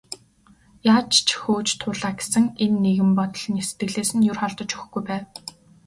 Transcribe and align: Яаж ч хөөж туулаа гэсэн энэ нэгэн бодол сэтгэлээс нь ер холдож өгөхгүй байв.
Яаж 0.93 1.11
ч 1.27 1.27
хөөж 1.41 1.67
туулаа 1.81 2.13
гэсэн 2.19 2.45
энэ 2.63 2.77
нэгэн 2.85 3.11
бодол 3.19 3.45
сэтгэлээс 3.67 4.09
нь 4.15 4.27
ер 4.31 4.37
холдож 4.39 4.69
өгөхгүй 4.75 5.03
байв. 5.09 5.23